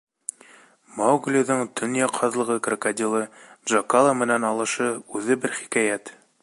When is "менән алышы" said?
4.25-4.93